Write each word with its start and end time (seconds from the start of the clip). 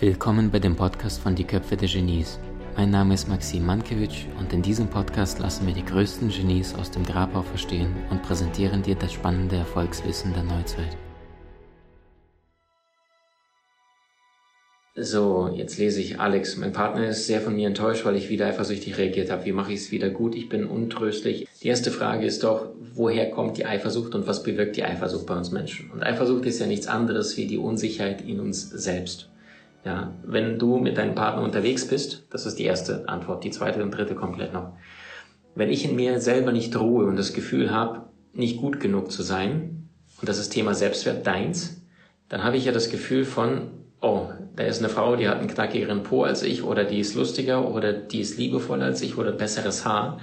Willkommen 0.00 0.50
bei 0.50 0.58
dem 0.58 0.76
Podcast 0.76 1.20
von 1.20 1.34
Die 1.34 1.44
Köpfe 1.44 1.76
der 1.76 1.86
Genies. 1.86 2.38
Mein 2.74 2.88
Name 2.88 3.12
ist 3.12 3.28
Maxim 3.28 3.66
Mankewitsch 3.66 4.24
und 4.38 4.50
in 4.50 4.62
diesem 4.62 4.88
Podcast 4.88 5.40
lassen 5.40 5.66
wir 5.66 5.74
die 5.74 5.84
größten 5.84 6.30
Genies 6.30 6.74
aus 6.74 6.90
dem 6.90 7.04
Grabau 7.04 7.42
verstehen 7.42 7.94
und 8.08 8.22
präsentieren 8.22 8.82
dir 8.82 8.94
das 8.94 9.12
spannende 9.12 9.56
Erfolgswissen 9.56 10.32
der 10.32 10.44
Neuzeit. 10.44 10.96
So, 14.96 15.52
jetzt 15.54 15.76
lese 15.76 16.00
ich 16.00 16.18
Alex. 16.18 16.56
Mein 16.56 16.72
Partner 16.72 17.08
ist 17.08 17.26
sehr 17.26 17.42
von 17.42 17.54
mir 17.54 17.66
enttäuscht, 17.66 18.06
weil 18.06 18.16
ich 18.16 18.30
wieder 18.30 18.46
eifersüchtig 18.46 18.96
reagiert 18.96 19.30
habe. 19.30 19.44
Wie 19.44 19.52
mache 19.52 19.74
ich 19.74 19.80
es 19.80 19.90
wieder 19.90 20.08
gut? 20.08 20.34
Ich 20.34 20.48
bin 20.48 20.64
untröstlich. 20.64 21.46
Die 21.62 21.68
erste 21.68 21.90
Frage 21.90 22.24
ist 22.24 22.42
doch, 22.42 22.70
woher 22.94 23.30
kommt 23.30 23.58
die 23.58 23.66
Eifersucht 23.66 24.14
und 24.14 24.26
was 24.26 24.44
bewirkt 24.44 24.76
die 24.76 24.84
Eifersucht 24.84 25.26
bei 25.26 25.36
uns 25.36 25.50
Menschen? 25.50 25.90
Und 25.90 26.02
Eifersucht 26.02 26.46
ist 26.46 26.58
ja 26.58 26.66
nichts 26.66 26.86
anderes 26.86 27.36
wie 27.36 27.46
die 27.46 27.58
Unsicherheit 27.58 28.22
in 28.22 28.40
uns 28.40 28.70
selbst. 28.70 29.29
Ja, 29.84 30.14
wenn 30.24 30.58
du 30.58 30.78
mit 30.78 30.98
deinem 30.98 31.14
Partner 31.14 31.42
unterwegs 31.42 31.88
bist, 31.88 32.26
das 32.30 32.44
ist 32.44 32.58
die 32.58 32.64
erste 32.64 33.08
Antwort, 33.08 33.44
die 33.44 33.50
zweite 33.50 33.82
und 33.82 33.92
dritte 33.92 34.14
komplett 34.14 34.52
noch. 34.52 34.74
Wenn 35.54 35.70
ich 35.70 35.84
in 35.84 35.96
mir 35.96 36.20
selber 36.20 36.52
nicht 36.52 36.78
ruhe 36.78 37.06
und 37.06 37.16
das 37.16 37.32
Gefühl 37.32 37.70
habe, 37.70 38.02
nicht 38.34 38.58
gut 38.58 38.78
genug 38.78 39.10
zu 39.10 39.22
sein, 39.22 39.88
und 40.20 40.28
das 40.28 40.38
ist 40.38 40.50
Thema 40.50 40.74
Selbstwert 40.74 41.26
deins, 41.26 41.82
dann 42.28 42.44
habe 42.44 42.58
ich 42.58 42.66
ja 42.66 42.72
das 42.72 42.90
Gefühl 42.90 43.24
von, 43.24 43.70
oh, 44.02 44.28
da 44.54 44.64
ist 44.64 44.80
eine 44.80 44.90
Frau, 44.90 45.16
die 45.16 45.28
hat 45.28 45.38
einen 45.38 45.48
knackigeren 45.48 46.02
Po 46.02 46.24
als 46.24 46.42
ich, 46.42 46.62
oder 46.62 46.84
die 46.84 47.00
ist 47.00 47.14
lustiger, 47.14 47.72
oder 47.72 47.92
die 47.92 48.20
ist 48.20 48.36
liebevoller 48.36 48.84
als 48.84 49.00
ich, 49.00 49.16
oder 49.16 49.32
besseres 49.32 49.86
Haar, 49.86 50.18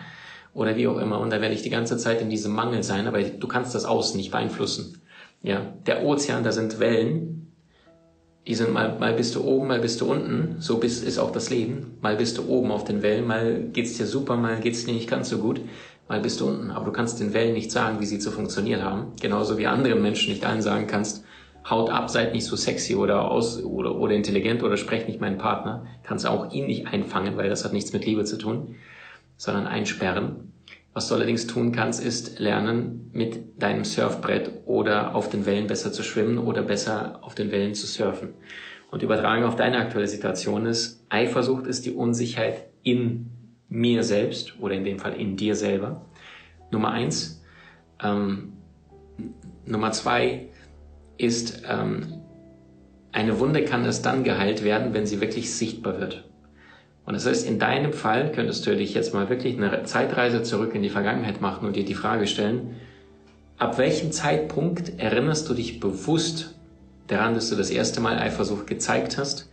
oder 0.54 0.76
wie 0.76 0.88
auch 0.88 1.00
immer. 1.00 1.20
Und 1.20 1.32
da 1.32 1.42
werde 1.42 1.56
ich 1.56 1.64
die 1.64 1.70
ganze 1.70 1.98
Zeit 1.98 2.22
in 2.22 2.30
diesem 2.30 2.54
Mangel 2.54 2.84
sein, 2.84 3.08
aber 3.08 3.22
du 3.22 3.48
kannst 3.48 3.74
das 3.76 3.86
Außen 3.86 4.18
nicht 4.18 4.32
beeinflussen. 4.32 5.02
Ja, 5.42 5.74
der 5.86 6.04
Ozean, 6.04 6.44
da 6.44 6.52
sind 6.52 6.80
Wellen, 6.80 7.47
die 8.48 8.56
sind 8.56 8.72
mal, 8.72 8.98
mal 8.98 9.14
bist 9.14 9.36
du 9.36 9.44
oben, 9.44 9.68
mal 9.68 9.80
bist 9.80 10.00
du 10.00 10.10
unten. 10.10 10.56
So 10.60 10.78
bist, 10.78 11.04
ist 11.04 11.18
auch 11.18 11.32
das 11.32 11.50
Leben. 11.50 11.98
Mal 12.02 12.16
bist 12.16 12.38
du 12.38 12.48
oben 12.48 12.72
auf 12.72 12.86
den 12.86 13.02
Wellen, 13.02 13.28
mal 13.28 13.62
geht's 13.74 13.98
dir 13.98 14.06
super, 14.06 14.38
mal 14.38 14.60
geht's 14.62 14.86
dir 14.86 14.94
nicht 14.94 15.10
ganz 15.10 15.30
so 15.30 15.40
gut. 15.40 15.60
Mal 16.08 16.22
bist 16.22 16.40
du 16.40 16.48
unten. 16.48 16.72
Aber 16.72 16.86
du 16.86 16.92
kannst 16.94 17.20
den 17.20 17.34
Wellen 17.34 17.54
nicht 17.54 17.72
sagen, 17.72 18.00
wie 18.00 18.06
sie 18.06 18.20
zu 18.20 18.32
funktionieren 18.32 18.84
haben. 18.84 19.12
Genauso 19.20 19.58
wie 19.58 19.68
anderen 19.68 20.02
Menschen 20.02 20.32
nicht 20.32 20.46
allen 20.46 20.62
sagen 20.62 20.88
kannst, 20.88 21.26
haut 21.70 21.90
ab, 21.90 22.10
seid 22.10 22.34
nicht 22.34 22.46
so 22.46 22.56
sexy 22.56 22.96
oder 22.96 23.30
aus, 23.30 23.62
oder, 23.62 23.96
oder 23.98 24.16
intelligent 24.16 24.64
oder 24.64 24.78
sprecht 24.78 25.10
nicht 25.10 25.20
meinen 25.20 25.38
Partner. 25.38 25.86
Kannst 26.04 26.26
auch 26.26 26.54
ihn 26.54 26.68
nicht 26.68 26.88
einfangen, 26.88 27.36
weil 27.36 27.50
das 27.50 27.66
hat 27.66 27.74
nichts 27.74 27.92
mit 27.92 28.06
Liebe 28.06 28.24
zu 28.24 28.38
tun, 28.38 28.76
sondern 29.36 29.68
einsperren. 29.68 30.54
Was 30.98 31.10
du 31.10 31.14
allerdings 31.14 31.46
tun 31.46 31.74
kannst, 31.74 32.04
ist 32.04 32.40
lernen, 32.40 33.12
mit 33.14 33.62
deinem 33.62 33.86
Surfbrett 33.86 34.50
oder 34.66 35.14
auf 35.14 35.30
den 35.30 35.46
Wellen 35.46 35.68
besser 35.68 35.92
zu 35.94 36.02
schwimmen 36.02 36.40
oder 36.40 36.64
besser 36.64 37.20
auf 37.22 37.36
den 37.36 37.52
Wellen 37.52 37.76
zu 37.76 37.86
surfen. 37.86 38.30
Und 38.90 39.04
übertragen 39.04 39.44
auf 39.44 39.56
deine 39.56 39.78
aktuelle 39.78 40.08
Situation 40.08 40.66
ist, 40.66 41.06
Eifersucht 41.10 41.68
ist 41.68 41.86
die 41.86 41.92
Unsicherheit 41.92 42.64
in 42.82 43.30
mir 43.70 44.02
selbst 44.02 44.60
oder 44.60 44.74
in 44.74 44.86
dem 44.86 44.98
Fall 44.98 45.14
in 45.14 45.38
dir 45.38 45.54
selber. 45.54 46.04
Nummer 46.72 46.90
eins. 46.90 47.44
Ähm, 48.04 48.54
Nummer 49.68 49.92
zwei 49.92 50.48
ist, 51.20 51.62
ähm, 51.70 52.24
eine 53.12 53.40
Wunde 53.40 53.64
kann 53.66 53.86
erst 53.86 54.04
dann 54.04 54.24
geheilt 54.24 54.64
werden, 54.64 54.96
wenn 54.96 55.06
sie 55.06 55.22
wirklich 55.22 55.54
sichtbar 55.54 56.00
wird. 56.00 56.28
Und 57.08 57.14
das 57.14 57.26
heißt, 57.26 57.48
in 57.48 57.58
deinem 57.58 57.94
Fall 57.94 58.34
könntest 58.34 58.68
du 58.68 58.76
dich 58.76 58.94
jetzt 58.94 59.14
mal 59.14 59.30
wirklich 59.30 59.56
eine 59.56 59.84
Zeitreise 59.84 60.44
zurück 60.44 60.76
in 60.76 60.84
die 60.84 60.90
Vergangenheit 60.90 61.40
machen 61.40 61.66
und 61.66 61.78
dir 61.78 61.86
die 61.86 61.94
Frage 61.94 62.28
stellen, 62.28 62.76
ab 63.58 63.78
welchem 63.78 64.12
Zeitpunkt 64.12 65.00
erinnerst 65.00 65.48
du 65.48 65.54
dich 65.54 65.80
bewusst 65.80 66.60
daran, 67.08 67.34
dass 67.34 67.50
du 67.50 67.56
das 67.56 67.70
erste 67.70 68.02
Mal 68.02 68.20
Eifersucht 68.20 68.68
gezeigt 68.68 69.18
hast 69.18 69.50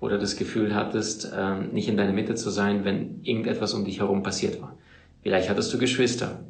oder 0.00 0.18
das 0.18 0.36
Gefühl 0.36 0.74
hattest, 0.74 1.32
ähm, 1.34 1.70
nicht 1.72 1.88
in 1.88 1.96
deiner 1.96 2.12
Mitte 2.12 2.34
zu 2.34 2.50
sein, 2.50 2.84
wenn 2.84 3.22
irgendetwas 3.22 3.72
um 3.72 3.86
dich 3.86 4.00
herum 4.00 4.22
passiert 4.22 4.60
war. 4.60 4.76
Vielleicht 5.22 5.48
hattest 5.48 5.72
du 5.72 5.78
Geschwister 5.78 6.44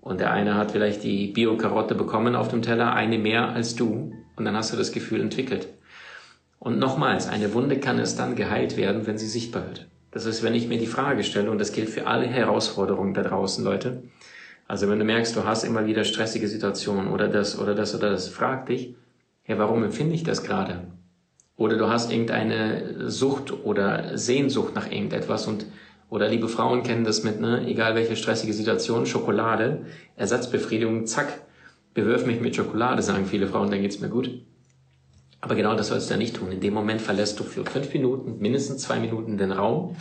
und 0.00 0.20
der 0.20 0.30
eine 0.30 0.54
hat 0.54 0.70
vielleicht 0.70 1.02
die 1.02 1.26
Bio-Karotte 1.26 1.96
bekommen 1.96 2.36
auf 2.36 2.46
dem 2.46 2.62
Teller, 2.62 2.94
eine 2.94 3.18
mehr 3.18 3.48
als 3.48 3.74
du 3.74 4.12
und 4.36 4.44
dann 4.44 4.54
hast 4.54 4.72
du 4.72 4.76
das 4.76 4.92
Gefühl 4.92 5.20
entwickelt. 5.20 5.66
Und 6.58 6.78
nochmals, 6.78 7.28
eine 7.28 7.54
Wunde 7.54 7.78
kann 7.78 7.98
es 7.98 8.16
dann 8.16 8.34
geheilt 8.34 8.76
werden, 8.76 9.06
wenn 9.06 9.18
sie 9.18 9.28
sichtbar 9.28 9.66
wird. 9.66 9.86
Das 10.10 10.26
ist, 10.26 10.42
wenn 10.42 10.54
ich 10.54 10.68
mir 10.68 10.78
die 10.78 10.86
Frage 10.86 11.22
stelle, 11.22 11.50
und 11.50 11.58
das 11.58 11.72
gilt 11.72 11.90
für 11.90 12.06
alle 12.06 12.26
Herausforderungen 12.26 13.14
da 13.14 13.22
draußen, 13.22 13.64
Leute. 13.64 14.02
Also 14.66 14.88
wenn 14.88 14.98
du 14.98 15.04
merkst, 15.04 15.36
du 15.36 15.44
hast 15.44 15.64
immer 15.64 15.86
wieder 15.86 16.04
stressige 16.04 16.48
Situationen 16.48 17.08
oder 17.08 17.28
das 17.28 17.58
oder 17.58 17.74
das 17.74 17.94
oder 17.94 18.10
das, 18.10 18.28
frag 18.28 18.66
dich, 18.66 18.94
ja, 19.46 19.58
warum 19.58 19.82
empfinde 19.82 20.14
ich 20.14 20.24
das 20.24 20.42
gerade? 20.42 20.88
Oder 21.56 21.76
du 21.76 21.88
hast 21.88 22.12
irgendeine 22.12 23.10
Sucht 23.10 23.52
oder 23.64 24.16
Sehnsucht 24.16 24.74
nach 24.74 24.90
irgendetwas 24.90 25.46
und 25.46 25.66
oder 26.10 26.28
liebe 26.28 26.48
Frauen 26.48 26.82
kennen 26.82 27.04
das 27.04 27.22
mit, 27.22 27.40
ne, 27.40 27.66
egal 27.66 27.94
welche 27.94 28.16
stressige 28.16 28.54
Situation, 28.54 29.04
Schokolade, 29.04 29.84
Ersatzbefriedigung, 30.16 31.06
zack, 31.06 31.42
bewirf 31.92 32.24
mich 32.24 32.40
mit 32.40 32.56
Schokolade, 32.56 33.02
sagen 33.02 33.26
viele 33.26 33.46
Frauen, 33.46 33.70
dann 33.70 33.82
geht's 33.82 34.00
mir 34.00 34.08
gut. 34.08 34.30
Aber 35.40 35.54
genau 35.54 35.74
das 35.74 35.88
sollst 35.88 36.08
du 36.08 36.14
ja 36.14 36.18
nicht 36.18 36.36
tun. 36.36 36.50
In 36.50 36.60
dem 36.60 36.74
Moment 36.74 37.00
verlässt 37.00 37.38
du 37.38 37.44
für 37.44 37.64
fünf 37.64 37.92
Minuten, 37.92 38.38
mindestens 38.38 38.82
zwei 38.82 38.98
Minuten 38.98 39.38
den 39.38 39.52
Raum, 39.52 39.96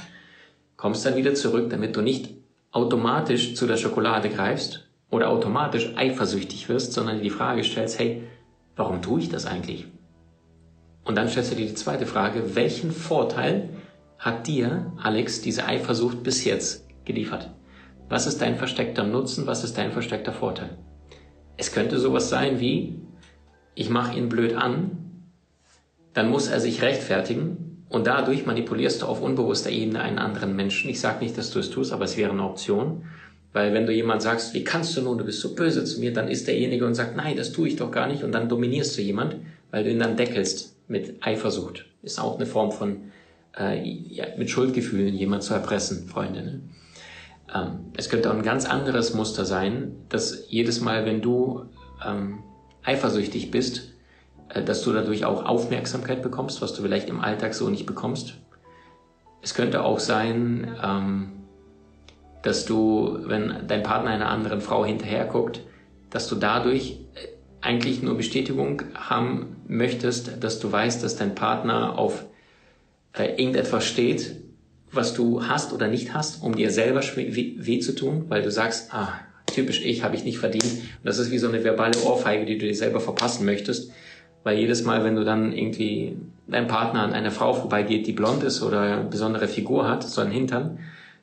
kommst 0.78 1.06
dann 1.06 1.16
wieder 1.16 1.36
zurück, 1.36 1.70
damit 1.70 1.96
du 1.96 2.02
nicht 2.02 2.36
automatisch 2.72 3.56
zu 3.56 3.68
der 3.68 3.78
Schokolade 3.78 4.30
greifst 4.30 4.90
oder 5.09 5.30
automatisch 5.30 5.94
eifersüchtig 5.96 6.70
wirst, 6.70 6.94
sondern 6.94 7.18
dir 7.18 7.24
die 7.24 7.30
Frage 7.30 7.64
stellst, 7.64 8.00
hey, 8.00 8.24
warum 8.76 9.02
tue 9.02 9.22
ich 9.22 9.30
das 9.30 9.46
eigentlich? 9.46 9.88
Und 11.03 11.16
dann 11.16 11.30
stellst 11.30 11.52
du 11.52 11.56
dir 11.56 11.68
die 11.68 11.74
zweite 11.74 12.06
Frage, 12.06 12.56
welchen 12.56 12.92
Vorteil 12.92 13.70
hat 14.20 14.47
dir, 14.47 14.92
Alex, 15.02 15.42
diese 15.42 15.66
Eifersucht 15.66 16.24
bis 16.24 16.44
jetzt 16.44 16.86
geliefert? 17.06 17.52
Was 18.09 18.28
ist 18.28 18.42
dein 18.42 18.56
versteckter 18.56 19.03
Nutzen? 19.03 19.47
Was 19.47 19.64
ist 19.64 19.78
dein 19.78 19.92
versteckter 19.92 20.34
Vorteil? 20.34 20.78
Es 21.56 21.72
könnte 21.72 22.00
sowas 22.00 22.30
sein 22.30 22.59
wie, 22.59 23.02
ich 23.74 23.90
mache 23.90 24.18
ihn 24.18 24.30
blöd 24.30 24.56
an, 24.56 25.06
dann 26.17 26.31
muss 26.31 26.47
er 26.47 26.59
sich 26.59 26.81
rechtfertigen 26.81 27.85
und 27.89 28.07
dadurch 28.07 28.47
manipulierst 28.47 29.03
du 29.03 29.05
auf 29.05 29.22
unbewusster 29.22 29.69
Ebene 29.69 30.01
einen 30.01 30.17
anderen 30.17 30.55
Menschen. 30.55 30.89
Ich 30.89 31.00
sage 31.00 31.23
nicht, 31.23 31.38
dass 31.38 31.51
du 31.51 31.59
es 31.59 31.69
tust, 31.69 31.94
aber 31.94 32.05
es 32.05 32.17
wäre 32.17 32.31
eine 32.31 32.41
Option. 32.41 33.03
Weil 33.53 33.75
wenn 33.75 33.85
du 33.85 33.94
jemand 33.94 34.23
sagst, 34.23 34.55
wie 34.55 34.63
kannst 34.63 34.97
du 34.97 35.03
nun, 35.03 35.19
du 35.19 35.25
bist 35.25 35.41
so 35.41 35.53
böse 35.53 35.83
zu 35.83 36.00
mir, 36.00 36.11
dann 36.11 36.28
ist 36.28 36.47
derjenige 36.47 36.88
und 36.88 36.95
sagt, 36.95 37.16
nein, 37.16 37.38
das 37.38 37.51
tue 37.51 37.67
ich 37.67 37.75
doch 37.75 37.91
gar 37.91 38.07
nicht 38.07 38.23
und 38.23 38.31
dann 38.31 38.50
dominierst 38.50 38.97
du 38.97 39.03
jemand, 39.03 39.35
weil 39.69 39.83
du 39.83 39.91
ihn 39.91 40.00
dann 40.00 40.17
deckelst 40.17 40.75
mit 40.88 41.23
Eifersucht. 41.23 41.85
Ist 42.01 42.19
auch 42.19 42.38
eine 42.38 42.47
Form 42.47 42.72
von, 42.72 43.11
äh, 43.55 43.88
ja, 43.88 44.25
mit 44.39 44.49
Schuldgefühlen 44.49 45.13
jemand 45.13 45.44
zu 45.44 45.53
erpressen, 45.53 46.07
Freunde. 46.07 46.41
Ne? 46.41 46.61
Ähm, 47.53 47.91
es 47.95 48.09
könnte 48.09 48.31
auch 48.31 48.35
ein 48.35 48.41
ganz 48.41 48.66
anderes 48.66 49.13
Muster 49.13 49.45
sein, 49.45 49.91
dass 50.09 50.45
jedes 50.49 50.81
Mal, 50.81 51.05
wenn 51.05 51.22
du 51.22 51.66
ähm, 52.03 52.39
eifersüchtig 52.84 53.51
bist, 53.51 53.91
dass 54.53 54.81
du 54.81 54.94
dadurch 54.94 55.25
auch 55.25 55.46
Aufmerksamkeit 55.46 56.22
bekommst, 56.22 56.62
was 56.62 56.74
du 56.74 56.81
vielleicht 56.81 57.09
im 57.09 57.19
Alltag 57.19 57.53
so 57.53 57.69
nicht 57.69 57.85
bekommst. 57.85 58.35
Es 59.41 59.53
könnte 59.53 59.84
auch 59.84 60.00
sein, 60.00 60.75
ähm, 60.84 61.31
dass 62.44 62.66
du, 62.66 63.19
wenn 63.25 63.68
dein 63.68 63.84
Partner 63.84 64.12
einer 64.12 64.30
anderen 64.30 64.62
Frau 64.62 64.85
hinterherguckt, 64.85 65.62
dass 66.09 66.28
du 66.28 66.35
dadurch 66.35 67.00
äh, 67.16 67.28
eigentlich 67.62 68.02
nur 68.02 68.16
Bestätigung 68.16 68.84
haben 68.96 69.58
möchtest, 69.68 70.44
dass 70.44 70.59
du 70.59 70.72
weißt, 70.72 71.03
dass 71.03 71.18
dein 71.18 71.35
Partner 71.35 71.97
auf 71.97 72.25
äh, 73.14 73.31
irgendetwas 73.41 73.85
steht, 73.85 74.38
was 74.91 75.14
du 75.14 75.46
hast 75.46 75.74
oder 75.74 75.88
nicht 75.88 76.14
hast, 76.14 76.41
um 76.41 76.56
dir 76.56 76.72
selber 76.72 77.02
weh, 77.16 77.56
weh 77.58 77.79
zu 77.79 77.94
tun, 77.94 78.25
weil 78.29 78.41
du 78.41 78.52
sagst, 78.52 78.94
ah, 78.94 79.14
typisch 79.47 79.84
ich, 79.84 80.03
habe 80.03 80.16
ich 80.16 80.24
nicht 80.24 80.38
verdient. 80.38 80.64
Und 80.64 81.06
das 81.06 81.18
ist 81.18 81.31
wie 81.31 81.38
so 81.38 81.47
eine 81.47 81.64
verbale 81.64 81.99
Ohrfeige, 82.03 82.46
die 82.46 82.58
du 82.58 82.66
dir 82.66 82.76
selber 82.76 82.99
verpassen 82.99 83.46
möchtest. 83.46 83.91
Weil 84.43 84.57
jedes 84.57 84.84
Mal, 84.84 85.03
wenn 85.03 85.16
du 85.16 85.25
dann 85.25 85.51
irgendwie 85.51 86.17
dein 86.47 86.67
Partner 86.67 87.01
an 87.01 87.13
einer 87.13 87.31
Frau 87.31 87.53
vorbeigeht, 87.53 88.07
die 88.07 88.13
blond 88.13 88.43
ist 88.43 88.63
oder 88.63 88.81
eine 88.81 89.03
besondere 89.03 89.47
Figur 89.47 89.87
hat, 89.87 90.03
so 90.03 90.22
ein 90.22 90.31
Hintern, 90.31 90.79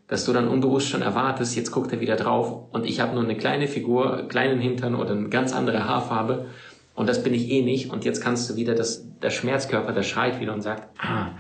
dass 0.07 0.27
du 0.27 0.33
dann 0.33 0.49
unbewusst 0.49 0.89
schon 0.89 1.03
erwartest, 1.03 1.57
jetzt 1.57 1.71
guckt 1.71 1.93
er 1.93 2.01
wieder 2.01 2.17
drauf 2.17 2.69
und 2.73 2.85
ich 2.85 3.01
habe 3.01 3.15
nur 3.15 3.25
eine 3.25 3.37
kleine 3.37 3.67
Figur, 3.67 4.29
kleinen 4.29 4.61
Hintern 4.61 4.95
oder 4.95 5.13
eine 5.13 5.31
ganz 5.31 5.55
andere 5.55 5.89
Haarfarbe 5.89 6.47
und 6.95 7.09
das 7.09 7.23
bin 7.23 7.33
ich 7.33 7.51
eh 7.51 7.63
nicht 7.63 7.91
und 7.91 8.05
jetzt 8.05 8.21
kannst 8.21 8.49
du 8.51 8.57
wieder, 8.57 8.75
das, 8.75 9.07
der 9.23 9.31
Schmerzkörper, 9.31 9.93
der 9.93 10.03
schreit 10.03 10.41
wieder 10.41 10.53
und 10.53 10.61
sagt, 10.61 10.89
ah, 11.01 11.31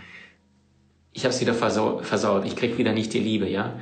ich 1.12 1.24
habe 1.24 1.34
es 1.34 1.40
wieder 1.40 1.54
versaut, 1.54 2.04
versaut, 2.04 2.44
ich 2.46 2.56
krieg 2.56 2.76
wieder 2.78 2.92
nicht 2.92 3.12
die 3.12 3.20
Liebe, 3.20 3.48
ja. 3.48 3.74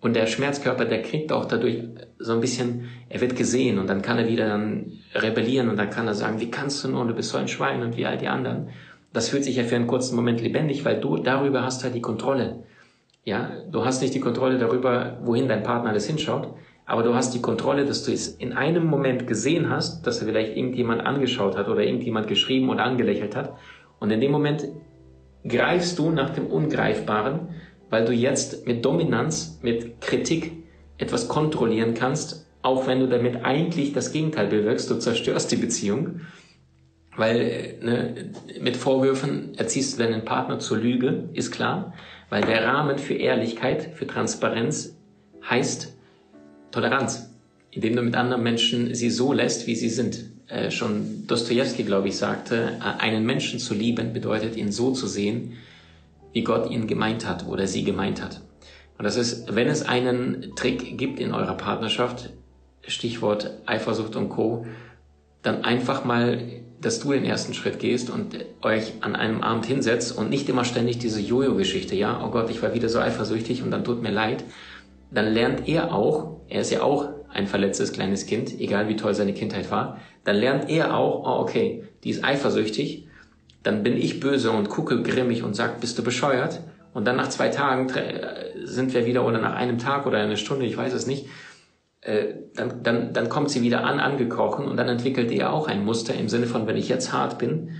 Und 0.00 0.14
der 0.14 0.26
Schmerzkörper, 0.26 0.84
der 0.84 1.02
kriegt 1.02 1.32
auch 1.32 1.46
dadurch 1.46 1.82
so 2.18 2.32
ein 2.32 2.40
bisschen, 2.40 2.88
er 3.08 3.20
wird 3.20 3.34
gesehen 3.34 3.78
und 3.78 3.88
dann 3.88 4.02
kann 4.02 4.18
er 4.18 4.28
wieder 4.28 4.46
dann 4.46 4.92
rebellieren 5.22 5.68
und 5.68 5.76
dann 5.76 5.90
kann 5.90 6.06
er 6.06 6.14
sagen, 6.14 6.40
wie 6.40 6.50
kannst 6.50 6.84
du 6.84 6.88
nur, 6.88 7.06
du 7.06 7.14
bist 7.14 7.30
so 7.30 7.38
ein 7.38 7.48
Schwein 7.48 7.82
und 7.82 7.96
wie 7.96 8.06
all 8.06 8.18
die 8.18 8.28
anderen. 8.28 8.68
Das 9.12 9.28
fühlt 9.28 9.44
sich 9.44 9.56
ja 9.56 9.64
für 9.64 9.76
einen 9.76 9.86
kurzen 9.86 10.16
Moment 10.16 10.40
lebendig, 10.40 10.84
weil 10.84 11.00
du 11.00 11.16
darüber 11.16 11.62
hast 11.62 11.84
halt 11.84 11.94
die 11.94 12.02
Kontrolle. 12.02 12.64
Ja, 13.24 13.50
du 13.70 13.84
hast 13.84 14.02
nicht 14.02 14.14
die 14.14 14.20
Kontrolle 14.20 14.58
darüber, 14.58 15.18
wohin 15.22 15.48
dein 15.48 15.62
Partner 15.62 15.90
alles 15.90 16.06
hinschaut, 16.06 16.54
aber 16.84 17.02
du 17.02 17.14
hast 17.14 17.34
die 17.34 17.42
Kontrolle, 17.42 17.84
dass 17.84 18.04
du 18.04 18.12
es 18.12 18.28
in 18.28 18.52
einem 18.52 18.86
Moment 18.86 19.26
gesehen 19.26 19.68
hast, 19.70 20.06
dass 20.06 20.20
er 20.20 20.28
vielleicht 20.28 20.56
irgendjemand 20.56 21.04
angeschaut 21.04 21.56
hat 21.56 21.68
oder 21.68 21.82
irgendjemand 21.82 22.28
geschrieben 22.28 22.68
oder 22.68 22.84
angelächelt 22.84 23.34
hat 23.34 23.54
und 23.98 24.10
in 24.10 24.20
dem 24.20 24.30
Moment 24.30 24.68
greifst 25.46 25.98
du 25.98 26.10
nach 26.10 26.30
dem 26.30 26.46
Ungreifbaren, 26.46 27.48
weil 27.90 28.04
du 28.04 28.12
jetzt 28.12 28.66
mit 28.66 28.84
Dominanz, 28.84 29.58
mit 29.62 30.00
Kritik 30.00 30.52
etwas 30.98 31.28
kontrollieren 31.28 31.94
kannst, 31.94 32.45
auch 32.66 32.88
wenn 32.88 32.98
du 32.98 33.06
damit 33.06 33.44
eigentlich 33.44 33.92
das 33.92 34.10
Gegenteil 34.10 34.48
bewirkst, 34.48 34.90
du 34.90 34.96
zerstörst 34.96 35.52
die 35.52 35.56
Beziehung, 35.56 36.22
weil 37.16 37.78
ne, 37.80 38.32
mit 38.60 38.76
Vorwürfen 38.76 39.54
erziehst 39.56 39.94
du 39.94 40.02
deinen 40.02 40.24
Partner 40.24 40.58
zur 40.58 40.78
Lüge, 40.78 41.28
ist 41.32 41.52
klar, 41.52 41.94
weil 42.28 42.42
der 42.42 42.64
Rahmen 42.64 42.98
für 42.98 43.14
Ehrlichkeit, 43.14 43.90
für 43.94 44.08
Transparenz 44.08 44.96
heißt 45.48 45.94
Toleranz, 46.72 47.30
indem 47.70 47.94
du 47.94 48.02
mit 48.02 48.16
anderen 48.16 48.42
Menschen 48.42 48.96
sie 48.96 49.10
so 49.10 49.32
lässt, 49.32 49.68
wie 49.68 49.76
sie 49.76 49.88
sind. 49.88 50.24
Äh, 50.48 50.72
schon 50.72 51.24
Dostoevsky, 51.28 51.84
glaube 51.84 52.08
ich, 52.08 52.16
sagte, 52.16 52.80
äh, 52.80 53.00
einen 53.00 53.24
Menschen 53.24 53.60
zu 53.60 53.74
lieben 53.74 54.12
bedeutet 54.12 54.56
ihn 54.56 54.72
so 54.72 54.90
zu 54.90 55.06
sehen, 55.06 55.52
wie 56.32 56.42
Gott 56.42 56.68
ihn 56.68 56.88
gemeint 56.88 57.28
hat 57.28 57.46
oder 57.46 57.68
sie 57.68 57.84
gemeint 57.84 58.20
hat. 58.20 58.40
Und 58.98 59.04
das 59.04 59.16
ist, 59.16 59.54
wenn 59.54 59.68
es 59.68 59.86
einen 59.86 60.56
Trick 60.56 60.98
gibt 60.98 61.20
in 61.20 61.32
eurer 61.32 61.56
Partnerschaft, 61.56 62.30
Stichwort 62.88 63.50
Eifersucht 63.66 64.16
und 64.16 64.28
Co., 64.28 64.66
dann 65.42 65.64
einfach 65.64 66.04
mal, 66.04 66.40
dass 66.80 67.00
du 67.00 67.12
den 67.12 67.24
ersten 67.24 67.54
Schritt 67.54 67.78
gehst 67.78 68.10
und 68.10 68.36
euch 68.62 68.94
an 69.00 69.14
einem 69.14 69.42
Abend 69.42 69.66
hinsetzt 69.66 70.16
und 70.16 70.28
nicht 70.28 70.48
immer 70.48 70.64
ständig 70.64 70.98
diese 70.98 71.20
Jojo-Geschichte, 71.20 71.94
ja, 71.94 72.22
oh 72.24 72.30
Gott, 72.30 72.50
ich 72.50 72.62
war 72.62 72.74
wieder 72.74 72.88
so 72.88 72.98
eifersüchtig 72.98 73.62
und 73.62 73.70
dann 73.70 73.84
tut 73.84 74.02
mir 74.02 74.10
leid. 74.10 74.44
Dann 75.10 75.32
lernt 75.32 75.68
er 75.68 75.94
auch, 75.94 76.40
er 76.48 76.62
ist 76.62 76.72
ja 76.72 76.82
auch 76.82 77.08
ein 77.30 77.46
verletztes 77.46 77.92
kleines 77.92 78.26
Kind, 78.26 78.60
egal 78.60 78.88
wie 78.88 78.96
toll 78.96 79.14
seine 79.14 79.34
Kindheit 79.34 79.70
war, 79.70 80.00
dann 80.24 80.36
lernt 80.36 80.68
er 80.68 80.96
auch, 80.96 81.24
oh 81.24 81.42
okay, 81.42 81.84
die 82.02 82.10
ist 82.10 82.24
eifersüchtig, 82.24 83.06
dann 83.62 83.82
bin 83.82 83.96
ich 83.96 84.20
böse 84.20 84.50
und 84.50 84.68
gucke 84.68 85.02
grimmig 85.02 85.42
und 85.42 85.54
sag, 85.54 85.80
bist 85.80 85.98
du 85.98 86.02
bescheuert? 86.02 86.60
Und 86.92 87.04
dann 87.04 87.16
nach 87.16 87.28
zwei 87.28 87.48
Tagen 87.48 87.92
sind 88.64 88.94
wir 88.94 89.06
wieder 89.06 89.26
oder 89.26 89.38
nach 89.38 89.54
einem 89.54 89.78
Tag 89.78 90.06
oder 90.06 90.18
einer 90.18 90.36
Stunde, 90.36 90.64
ich 90.66 90.76
weiß 90.76 90.92
es 90.94 91.06
nicht, 91.06 91.26
dann, 92.54 92.82
dann, 92.82 93.12
dann 93.12 93.28
kommt 93.28 93.50
sie 93.50 93.62
wieder 93.62 93.84
an, 93.84 93.98
angekrochen 93.98 94.66
und 94.66 94.76
dann 94.76 94.88
entwickelt 94.88 95.30
er 95.32 95.52
auch 95.52 95.68
ein 95.68 95.84
Muster 95.84 96.14
im 96.14 96.28
Sinne 96.28 96.46
von, 96.46 96.66
wenn 96.66 96.76
ich 96.76 96.88
jetzt 96.88 97.12
hart 97.12 97.38
bin, 97.38 97.70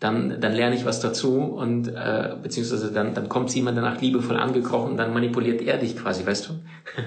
dann, 0.00 0.40
dann 0.40 0.52
lerne 0.52 0.74
ich 0.74 0.84
was 0.84 1.00
dazu 1.00 1.38
und 1.38 1.88
äh, 1.88 2.36
beziehungsweise 2.42 2.92
dann, 2.92 3.14
dann 3.14 3.28
kommt 3.28 3.50
sie 3.50 3.60
immer 3.60 3.72
danach 3.72 4.00
liebevoll 4.00 4.36
angekrochen 4.36 4.90
und 4.90 4.96
dann 4.96 5.14
manipuliert 5.14 5.62
er 5.62 5.78
dich 5.78 5.96
quasi, 5.96 6.26
weißt 6.26 6.48
du? 6.48 6.52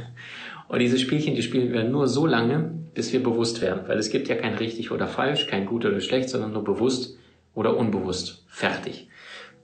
und 0.70 0.80
diese 0.80 0.98
Spielchen, 0.98 1.36
die 1.36 1.44
spielen 1.44 1.72
wir 1.72 1.84
nur 1.84 2.08
so 2.08 2.26
lange, 2.26 2.72
bis 2.96 3.14
wir 3.14 3.22
bewusst 3.22 3.62
werden, 3.62 3.82
weil 3.88 4.00
es 4.00 4.10
gibt 4.10 4.28
ja 4.28 4.36
kein 4.36 4.56
richtig 4.56 4.92
oder 4.92 5.08
falsch, 5.08 5.48
kein 5.48 5.66
gut 5.66 5.86
oder 5.86 6.00
schlecht, 6.00 6.30
sondern 6.30 6.54
nur 6.54 6.64
bewusst 6.64 7.18
oder 7.54 7.78
unbewusst. 7.78 8.44
Fertig. 8.48 9.08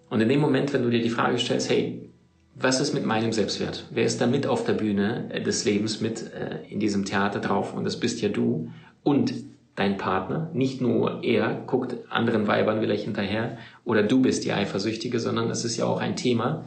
Und 0.09 0.21
in 0.21 0.29
dem 0.29 0.39
Moment, 0.39 0.71
wenn 0.73 0.83
du 0.83 0.89
dir 0.89 1.01
die 1.01 1.09
Frage 1.09 1.39
stellst, 1.39 1.69
hey, 1.69 2.09
was 2.55 2.79
ist 2.79 2.93
mit 2.93 3.05
meinem 3.05 3.33
Selbstwert? 3.33 3.85
Wer 3.91 4.05
ist 4.05 4.21
da 4.21 4.27
mit 4.27 4.47
auf 4.47 4.63
der 4.63 4.73
Bühne 4.73 5.29
äh, 5.29 5.41
des 5.41 5.65
Lebens 5.65 5.99
mit 5.99 6.31
äh, 6.33 6.59
in 6.69 6.79
diesem 6.79 7.03
Theater 7.03 7.39
drauf? 7.39 7.73
Und 7.73 7.83
das 7.83 7.99
bist 7.99 8.21
ja 8.21 8.29
du 8.29 8.71
und 9.03 9.33
dein 9.75 9.97
Partner. 9.97 10.49
Nicht 10.53 10.79
nur 10.79 11.21
er 11.23 11.63
guckt 11.67 11.97
anderen 12.09 12.47
Weibern 12.47 12.79
vielleicht 12.79 13.03
hinterher 13.03 13.57
oder 13.83 14.03
du 14.03 14.21
bist 14.21 14.45
die 14.45 14.53
Eifersüchtige, 14.53 15.19
sondern 15.19 15.49
es 15.49 15.65
ist 15.65 15.75
ja 15.75 15.85
auch 15.85 15.99
ein 15.99 16.15
Thema, 16.15 16.65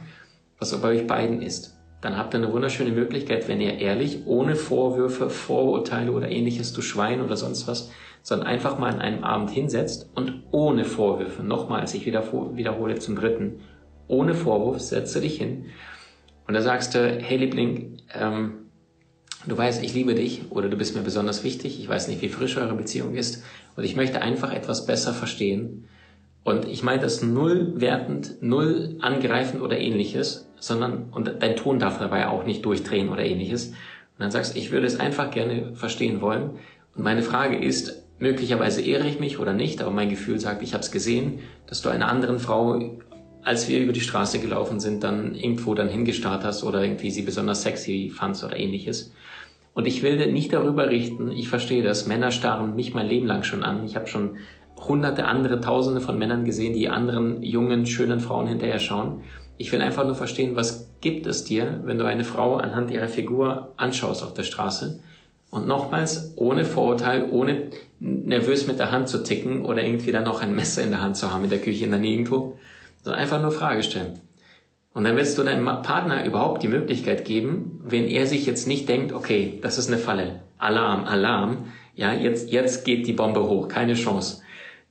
was 0.59 0.79
bei 0.79 0.89
euch 0.89 1.07
beiden 1.07 1.41
ist. 1.41 1.75
Dann 2.01 2.17
habt 2.17 2.35
ihr 2.35 2.37
eine 2.37 2.53
wunderschöne 2.53 2.91
Möglichkeit, 2.91 3.47
wenn 3.47 3.59
ihr 3.59 3.79
ehrlich, 3.79 4.25
ohne 4.25 4.55
Vorwürfe, 4.55 5.29
Vorurteile 5.29 6.11
oder 6.11 6.29
ähnliches, 6.29 6.71
du 6.71 6.81
Schwein 6.81 7.19
oder 7.19 7.35
sonst 7.35 7.67
was, 7.67 7.91
sondern 8.21 8.47
einfach 8.47 8.77
mal 8.77 8.93
an 8.93 9.01
einem 9.01 9.23
Abend 9.23 9.49
hinsetzt 9.49 10.09
und 10.13 10.43
ohne 10.51 10.85
Vorwürfe, 10.85 11.43
nochmals, 11.43 11.93
ich 11.95 12.05
wiederhole 12.05 12.99
zum 12.99 13.15
dritten, 13.15 13.59
ohne 14.09 14.35
Vorwurf, 14.35 14.81
setze 14.81 15.21
dich 15.21 15.37
hin 15.37 15.67
und 16.49 16.55
da 16.55 16.63
sagst 16.63 16.95
du, 16.95 16.99
hey 16.99 17.37
Liebling, 17.37 17.97
ähm, 18.11 18.71
du 19.45 19.55
weißt, 19.55 19.83
ich 19.83 19.93
liebe 19.93 20.15
dich 20.15 20.41
oder 20.49 20.67
du 20.67 20.77
bist 20.77 20.95
mir 20.95 21.03
besonders 21.03 21.43
wichtig, 21.43 21.79
ich 21.79 21.87
weiß 21.87 22.07
nicht, 22.07 22.23
wie 22.23 22.29
frisch 22.29 22.57
eure 22.57 22.73
Beziehung 22.73 23.13
ist 23.13 23.43
und 23.75 23.83
ich 23.83 23.95
möchte 23.95 24.23
einfach 24.23 24.51
etwas 24.51 24.87
besser 24.87 25.13
verstehen. 25.13 25.87
Und 26.43 26.65
ich 26.65 26.81
meine 26.81 27.01
das 27.01 27.21
null 27.21 27.79
wertend, 27.79 28.41
null 28.41 28.97
angreifend 28.99 29.61
oder 29.61 29.77
ähnliches, 29.77 30.49
sondern, 30.59 31.09
und 31.11 31.31
dein 31.39 31.55
Ton 31.55 31.77
darf 31.77 31.99
dabei 31.99 32.27
auch 32.27 32.45
nicht 32.45 32.65
durchdrehen 32.65 33.09
oder 33.09 33.23
ähnliches. 33.23 33.67
Und 33.67 33.75
dann 34.17 34.31
sagst 34.31 34.57
ich 34.57 34.71
würde 34.71 34.87
es 34.87 34.99
einfach 34.99 35.29
gerne 35.29 35.75
verstehen 35.75 36.19
wollen. 36.19 36.57
Und 36.95 37.03
meine 37.03 37.21
Frage 37.21 37.57
ist, 37.57 38.03
möglicherweise 38.17 38.81
ehre 38.81 39.07
ich 39.07 39.19
mich 39.19 39.37
oder 39.37 39.53
nicht, 39.53 39.81
aber 39.83 39.91
mein 39.91 40.09
Gefühl 40.09 40.39
sagt, 40.39 40.63
ich 40.63 40.73
habe 40.73 40.83
es 40.83 40.89
gesehen, 40.89 41.41
dass 41.67 41.83
du 41.83 41.89
einer 41.89 42.09
anderen 42.09 42.39
Frau 42.39 42.97
als 43.43 43.67
wir 43.67 43.79
über 43.79 43.93
die 43.93 44.01
Straße 44.01 44.39
gelaufen 44.39 44.79
sind, 44.79 45.03
dann 45.03 45.35
irgendwo 45.35 45.73
dann 45.73 45.89
hingestarrt 45.89 46.43
hast 46.43 46.63
oder 46.63 46.83
irgendwie 46.83 47.11
sie 47.11 47.21
besonders 47.21 47.61
sexy 47.61 48.11
fandst 48.13 48.43
oder 48.43 48.57
ähnliches. 48.57 49.13
Und 49.73 49.87
ich 49.87 50.03
will 50.03 50.31
nicht 50.31 50.51
darüber 50.51 50.89
richten, 50.89 51.31
ich 51.31 51.47
verstehe 51.47 51.83
das, 51.83 52.05
Männer 52.05 52.31
starren 52.31 52.75
mich 52.75 52.93
mein 52.93 53.07
Leben 53.07 53.27
lang 53.27 53.43
schon 53.43 53.63
an. 53.63 53.85
Ich 53.85 53.95
habe 53.95 54.07
schon 54.07 54.37
hunderte 54.77 55.25
andere, 55.25 55.61
tausende 55.61 56.01
von 56.01 56.17
Männern 56.17 56.45
gesehen, 56.45 56.73
die 56.73 56.89
anderen 56.89 57.43
jungen, 57.43 57.85
schönen 57.85 58.19
Frauen 58.19 58.47
hinterher 58.47 58.79
schauen. 58.79 59.21
Ich 59.57 59.71
will 59.71 59.81
einfach 59.81 60.05
nur 60.05 60.15
verstehen, 60.15 60.55
was 60.55 60.89
gibt 61.01 61.27
es 61.27 61.43
dir, 61.43 61.81
wenn 61.83 61.97
du 61.97 62.05
eine 62.05 62.23
Frau 62.23 62.57
anhand 62.57 62.91
ihrer 62.91 63.07
Figur 63.07 63.73
anschaust 63.77 64.23
auf 64.23 64.33
der 64.33 64.43
Straße 64.43 64.99
und 65.51 65.67
nochmals, 65.67 66.33
ohne 66.35 66.63
Vorurteil, 66.63 67.27
ohne 67.31 67.69
nervös 67.99 68.67
mit 68.67 68.79
der 68.79 68.91
Hand 68.91 69.09
zu 69.09 69.23
ticken 69.23 69.65
oder 69.65 69.83
irgendwie 69.83 70.11
dann 70.11 70.23
noch 70.23 70.41
ein 70.41 70.55
Messer 70.55 70.83
in 70.83 70.91
der 70.91 71.01
Hand 71.01 71.17
zu 71.17 71.31
haben 71.31 71.43
in 71.43 71.49
der 71.49 71.59
Küche 71.59 71.85
in 71.85 71.91
der 71.91 71.99
Nirgendwo, 71.99 72.57
sondern 73.09 73.21
einfach 73.21 73.41
nur 73.41 73.51
Frage 73.51 73.81
stellen. 73.81 74.19
Und 74.93 75.03
dann 75.03 75.15
willst 75.15 75.37
du 75.37 75.43
deinem 75.43 75.65
Partner 75.65 76.25
überhaupt 76.25 76.61
die 76.61 76.67
Möglichkeit 76.67 77.25
geben, 77.25 77.81
wenn 77.83 78.05
er 78.05 78.27
sich 78.27 78.45
jetzt 78.45 78.67
nicht 78.67 78.87
denkt, 78.87 79.13
okay, 79.13 79.59
das 79.61 79.77
ist 79.77 79.87
eine 79.87 79.97
Falle, 79.97 80.41
Alarm, 80.57 81.05
Alarm, 81.05 81.65
ja, 81.95 82.13
jetzt, 82.13 82.51
jetzt 82.51 82.85
geht 82.85 83.07
die 83.07 83.13
Bombe 83.13 83.43
hoch, 83.43 83.67
keine 83.67 83.93
Chance. 83.95 84.41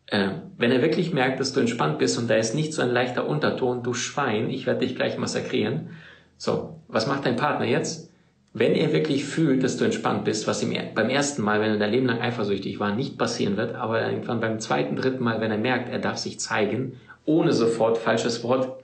Äh, 0.06 0.30
wenn 0.56 0.72
er 0.72 0.82
wirklich 0.82 1.12
merkt, 1.12 1.40
dass 1.40 1.52
du 1.52 1.60
entspannt 1.60 1.98
bist 1.98 2.18
und 2.18 2.28
da 2.28 2.34
ist 2.34 2.54
nicht 2.54 2.72
so 2.72 2.82
ein 2.82 2.90
leichter 2.90 3.26
Unterton, 3.26 3.82
du 3.82 3.94
Schwein, 3.94 4.50
ich 4.50 4.66
werde 4.66 4.80
dich 4.80 4.96
gleich 4.96 5.16
massakrieren. 5.16 5.90
So, 6.36 6.80
was 6.88 7.06
macht 7.06 7.24
dein 7.24 7.36
Partner 7.36 7.66
jetzt? 7.66 8.10
Wenn 8.54 8.74
er 8.74 8.92
wirklich 8.92 9.24
fühlt, 9.24 9.62
dass 9.62 9.76
du 9.76 9.84
entspannt 9.84 10.24
bist, 10.24 10.46
was 10.46 10.62
ihm 10.62 10.74
beim 10.94 11.10
ersten 11.10 11.42
Mal, 11.42 11.60
wenn 11.60 11.72
er 11.72 11.78
dein 11.78 11.92
Leben 11.92 12.06
lang 12.06 12.20
eifersüchtig 12.20 12.80
war, 12.80 12.94
nicht 12.94 13.18
passieren 13.18 13.56
wird, 13.56 13.74
aber 13.74 14.10
irgendwann 14.10 14.40
beim 14.40 14.58
zweiten, 14.58 14.96
dritten 14.96 15.22
Mal, 15.22 15.40
wenn 15.40 15.50
er 15.50 15.58
merkt, 15.58 15.90
er 15.90 15.98
darf 15.98 16.16
sich 16.16 16.40
zeigen 16.40 16.94
ohne 17.28 17.52
sofort 17.52 17.98
falsches 17.98 18.42
Wort, 18.42 18.82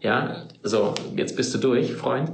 ja, 0.00 0.46
so, 0.62 0.94
jetzt 1.16 1.36
bist 1.36 1.54
du 1.54 1.58
durch, 1.58 1.94
Freund, 1.94 2.30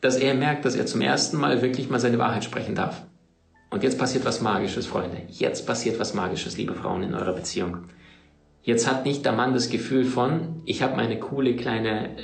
dass 0.00 0.16
er 0.16 0.34
merkt, 0.34 0.64
dass 0.64 0.74
er 0.74 0.86
zum 0.86 1.02
ersten 1.02 1.36
Mal 1.36 1.62
wirklich 1.62 1.90
mal 1.90 2.00
seine 2.00 2.18
Wahrheit 2.18 2.44
sprechen 2.44 2.74
darf. 2.74 3.02
Und 3.70 3.82
jetzt 3.82 3.98
passiert 3.98 4.24
was 4.24 4.40
Magisches, 4.40 4.86
Freunde. 4.86 5.18
Jetzt 5.28 5.66
passiert 5.66 6.00
was 6.00 6.14
Magisches, 6.14 6.56
liebe 6.56 6.74
Frauen, 6.74 7.02
in 7.02 7.14
eurer 7.14 7.34
Beziehung. 7.34 7.84
Jetzt 8.62 8.90
hat 8.90 9.04
nicht 9.04 9.24
der 9.24 9.32
Mann 9.32 9.52
das 9.52 9.68
Gefühl 9.68 10.04
von, 10.04 10.62
ich 10.64 10.82
habe 10.82 10.96
meine 10.96 11.18
coole, 11.18 11.54
kleine, 11.54 12.16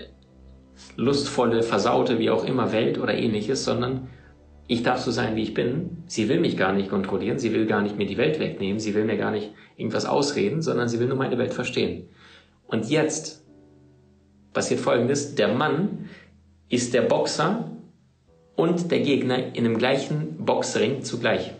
lustvolle, 0.96 1.62
versaute, 1.62 2.18
wie 2.18 2.30
auch 2.30 2.44
immer 2.44 2.72
Welt 2.72 2.98
oder 2.98 3.14
ähnliches, 3.14 3.64
sondern 3.64 4.08
ich 4.66 4.82
darf 4.82 5.00
so 5.00 5.10
sein, 5.10 5.36
wie 5.36 5.42
ich 5.42 5.52
bin. 5.52 6.04
Sie 6.06 6.28
will 6.28 6.40
mich 6.40 6.56
gar 6.56 6.72
nicht 6.72 6.88
kontrollieren, 6.88 7.38
sie 7.38 7.52
will 7.52 7.66
gar 7.66 7.82
nicht 7.82 7.98
mir 7.98 8.06
die 8.06 8.16
Welt 8.16 8.40
wegnehmen, 8.40 8.80
sie 8.80 8.94
will 8.94 9.04
mir 9.04 9.18
gar 9.18 9.30
nicht 9.30 9.52
irgendwas 9.76 10.06
ausreden, 10.06 10.62
sondern 10.62 10.88
sie 10.88 10.98
will 11.00 11.08
nur 11.08 11.18
meine 11.18 11.38
Welt 11.38 11.52
verstehen. 11.52 12.08
Und 12.66 12.88
jetzt 12.88 13.44
passiert 14.52 14.80
Folgendes, 14.80 15.34
der 15.34 15.48
Mann 15.48 16.08
ist 16.68 16.94
der 16.94 17.02
Boxer 17.02 17.70
und 18.56 18.90
der 18.90 19.00
Gegner 19.00 19.54
in 19.54 19.64
dem 19.64 19.78
gleichen 19.78 20.44
Boxring 20.44 21.02
zugleich. 21.02 21.52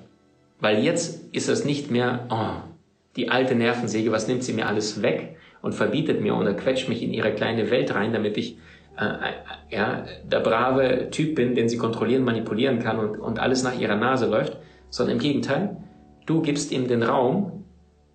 Weil 0.61 0.82
jetzt 0.82 1.34
ist 1.34 1.49
es 1.49 1.64
nicht 1.64 1.90
mehr, 1.90 2.26
oh, 2.30 2.68
die 3.16 3.28
alte 3.30 3.54
Nervensäge, 3.54 4.12
was 4.12 4.28
nimmt 4.28 4.44
sie 4.44 4.52
mir 4.52 4.66
alles 4.66 5.02
weg 5.02 5.37
und 5.62 5.75
verbietet 5.75 6.20
mir 6.20 6.37
oder 6.37 6.54
quetscht 6.54 6.88
mich 6.88 7.02
in 7.02 7.12
ihre 7.12 7.32
kleine 7.32 7.70
Welt 7.70 7.94
rein, 7.94 8.12
damit 8.12 8.37
ich 8.37 8.56
äh, 8.96 9.04
äh, 9.04 9.76
ja, 9.76 10.04
der 10.25 10.40
brave 10.40 11.11
Typ 11.11 11.34
bin, 11.34 11.54
den 11.54 11.68
sie 11.68 11.78
kontrollieren, 11.78 12.23
manipulieren 12.23 12.78
kann 12.78 12.99
und, 12.99 13.18
und 13.18 13.40
alles 13.40 13.62
nach 13.62 13.78
ihrer 13.78 13.96
Nase 13.96 14.26
läuft, 14.26 14.56
sondern 14.90 15.16
im 15.16 15.23
Gegenteil, 15.23 15.76
du 16.26 16.42
gibst 16.42 16.70
ihm 16.70 16.87
den 16.87 17.02
Raum 17.02 17.64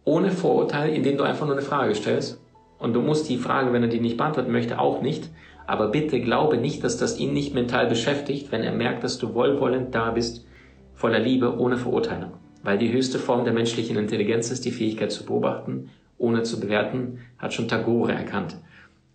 ohne 0.06 0.32
Vorurteil, 0.32 0.92
indem 0.92 1.18
du 1.18 1.24
einfach 1.24 1.46
nur 1.46 1.56
eine 1.56 1.66
Frage 1.66 1.96
stellst. 1.96 2.42
Und 2.80 2.94
du 2.94 3.02
musst 3.02 3.30
die 3.30 3.38
Frage, 3.38 3.72
wenn 3.74 3.84
er 3.84 3.90
die 3.90 4.00
nicht 4.00 4.18
beantworten 4.18 4.52
möchte, 4.52 4.80
auch 4.80 5.02
nicht. 5.02 5.30
Aber 5.68 5.90
bitte 5.90 6.20
glaube 6.20 6.58
nicht, 6.58 6.84
dass 6.84 6.98
das 6.98 7.20
ihn 7.20 7.34
nicht 7.34 7.54
mental 7.54 7.88
beschäftigt, 7.88 8.52
wenn 8.52 8.64
er 8.64 8.72
merkt, 8.72 9.04
dass 9.04 9.20
du 9.20 9.36
wohlwollend 9.36 9.94
da 9.94 10.12
bist, 10.12 10.48
voller 10.96 11.20
Liebe, 11.20 11.60
ohne 11.60 11.78
Verurteilung. 11.78 12.32
Weil 12.64 12.78
die 12.78 12.92
höchste 12.92 13.20
Form 13.20 13.44
der 13.44 13.54
menschlichen 13.54 13.98
Intelligenz 13.98 14.50
ist 14.50 14.66
die 14.66 14.72
Fähigkeit 14.72 15.12
zu 15.12 15.26
beobachten, 15.26 15.90
ohne 16.18 16.44
zu 16.44 16.60
bewerten, 16.60 17.20
hat 17.38 17.54
schon 17.54 17.68
Tagore 17.68 18.14
erkannt. 18.14 18.58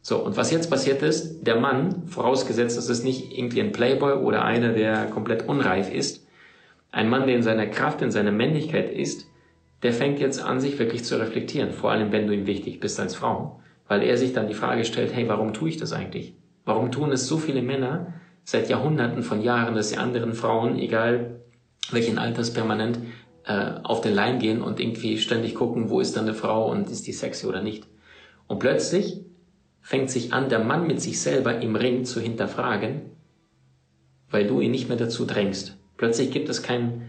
So, 0.01 0.19
und 0.19 0.37
was 0.37 0.51
jetzt 0.51 0.71
passiert 0.71 1.03
ist, 1.03 1.47
der 1.47 1.57
Mann, 1.57 2.07
vorausgesetzt, 2.07 2.77
dass 2.77 2.89
es 2.89 3.05
nicht 3.05 3.37
irgendwie 3.37 3.61
ein 3.61 3.73
Playboy 3.73 4.13
oder 4.23 4.45
einer, 4.45 4.75
der 4.75 5.07
komplett 5.07 5.49
unreif 5.49 5.93
ist, 5.93 6.27
ein 6.93 7.09
Mann, 7.09 7.27
der 7.27 7.37
in 7.37 7.43
seiner 7.43 7.67
Kraft, 7.67 8.03
in 8.03 8.11
seiner 8.11 8.31
Männlichkeit 8.31 8.93
ist, 8.93 9.27
der 9.85 9.93
fängt 9.93 10.19
jetzt 10.19 10.43
an, 10.43 10.61
sich 10.61 10.79
wirklich 10.79 11.05
zu 11.05 11.21
reflektieren. 11.21 11.71
Vor 11.71 11.93
allem, 11.93 12.11
wenn 12.11 12.27
du 12.27 12.35
ihm 12.35 12.47
wichtig 12.47 12.81
bist 12.81 12.99
als 12.99 13.15
Frau. 13.15 13.61
weil 13.87 14.03
er 14.03 14.17
sich 14.17 14.33
dann 14.33 14.49
die 14.49 14.55
Frage 14.55 14.87
stellt, 14.87 15.15
hey, 15.15 15.29
warum 15.29 15.53
tue 15.53 15.69
ich 15.69 15.77
das 15.77 15.93
eigentlich? 15.93 16.35
Warum 16.65 16.91
tun 16.91 17.13
es 17.13 17.27
so 17.27 17.37
viele 17.37 17.61
Männer 17.61 18.15
seit 18.43 18.71
Jahrhunderten 18.71 19.23
von 19.23 19.43
Jahren, 19.43 19.75
dass 19.75 19.91
sie 19.91 19.99
anderen 19.99 20.33
Frauen, 20.33 20.79
egal 20.79 21.41
welchen 21.91 22.17
Alters 22.17 22.55
permanent, 22.55 22.99
äh, 23.45 23.73
auf 23.83 24.01
den 24.01 24.15
Leim 24.15 24.39
gehen 24.39 24.63
und 24.63 24.81
irgendwie 24.81 25.19
ständig 25.19 25.55
gucken, 25.55 25.91
wo 25.91 26.01
ist 26.01 26.17
dann 26.17 26.25
eine 26.25 26.33
Frau 26.33 26.71
und 26.71 26.89
ist 26.89 27.07
die 27.07 27.13
sexy 27.13 27.47
oder 27.47 27.63
nicht. 27.63 27.87
Und 28.47 28.59
plötzlich 28.59 29.21
fängt 29.83 30.09
sich 30.09 30.33
an, 30.33 30.49
der 30.49 30.65
Mann 30.65 30.87
mit 30.87 31.03
sich 31.03 31.21
selber 31.21 31.61
im 31.61 31.77
Ring 31.77 32.07
zu 32.07 32.23
hinterfragen, 32.23 33.03
weil 34.31 34.47
du 34.47 34.63
ihn 34.63 34.71
nicht 34.71 34.89
mehr 34.89 34.97
dazu 34.97 35.27
drängst. 35.27 35.77
Plötzlich 35.99 36.31
gibt 36.31 36.49
es 36.49 36.63
kein, 36.63 37.03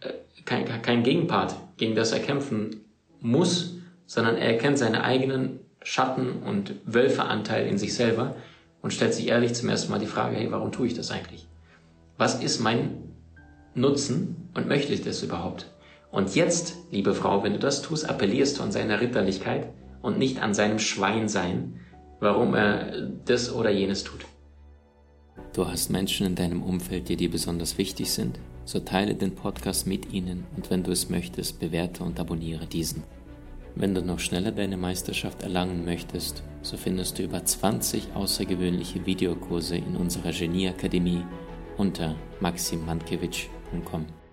äh, 0.00 0.14
kein, 0.46 0.64
kein 0.80 1.02
Gegenpart, 1.02 1.56
gegen 1.76 1.94
das 1.94 2.12
er 2.12 2.20
kämpfen 2.20 2.84
muss, 3.20 3.78
sondern 4.06 4.36
er 4.36 4.52
erkennt 4.52 4.78
seine 4.78 5.04
eigenen 5.04 5.60
Schatten 5.82 6.42
und 6.42 6.74
Wölferanteil 6.84 7.66
in 7.66 7.78
sich 7.78 7.94
selber 7.94 8.36
und 8.82 8.92
stellt 8.92 9.14
sich 9.14 9.28
ehrlich 9.28 9.54
zum 9.54 9.68
ersten 9.68 9.90
Mal 9.90 9.98
die 9.98 10.06
Frage, 10.06 10.36
hey, 10.36 10.50
warum 10.50 10.72
tue 10.72 10.86
ich 10.86 10.94
das 10.94 11.10
eigentlich? 11.10 11.46
Was 12.18 12.42
ist 12.42 12.60
mein 12.60 13.14
Nutzen 13.74 14.48
und 14.54 14.68
möchte 14.68 14.92
ich 14.92 15.02
das 15.02 15.22
überhaupt? 15.22 15.70
Und 16.10 16.34
jetzt, 16.34 16.76
liebe 16.90 17.14
Frau, 17.14 17.42
wenn 17.42 17.52
du 17.52 17.58
das 17.58 17.82
tust, 17.82 18.08
appellierst 18.08 18.58
du 18.58 18.62
an 18.62 18.72
seine 18.72 19.00
Ritterlichkeit 19.00 19.68
und 20.02 20.18
nicht 20.18 20.40
an 20.40 20.54
seinem 20.54 20.78
Schweinsein, 20.78 21.80
warum 22.20 22.54
er 22.54 23.10
das 23.24 23.52
oder 23.52 23.70
jenes 23.70 24.04
tut. 24.04 24.24
Du 25.52 25.66
hast 25.66 25.90
Menschen 25.90 26.26
in 26.26 26.34
deinem 26.34 26.62
Umfeld, 26.62 27.08
die 27.08 27.16
dir 27.16 27.30
besonders 27.30 27.76
wichtig 27.76 28.10
sind? 28.10 28.38
So 28.66 28.80
teile 28.80 29.14
den 29.14 29.36
Podcast 29.36 29.86
mit 29.86 30.12
ihnen 30.12 30.44
und 30.56 30.70
wenn 30.70 30.82
du 30.82 30.90
es 30.90 31.08
möchtest, 31.08 31.60
bewerte 31.60 32.02
und 32.02 32.18
abonniere 32.18 32.66
diesen. 32.66 33.04
Wenn 33.76 33.94
du 33.94 34.02
noch 34.02 34.18
schneller 34.18 34.50
deine 34.50 34.76
Meisterschaft 34.76 35.44
erlangen 35.44 35.84
möchtest, 35.84 36.42
so 36.62 36.76
findest 36.76 37.18
du 37.18 37.22
über 37.22 37.44
20 37.44 38.14
außergewöhnliche 38.14 39.06
Videokurse 39.06 39.76
in 39.76 39.96
unserer 39.96 40.32
Genieakademie 40.32 41.22
unter 41.76 42.16
maximmankiewicz.com. 42.40 44.25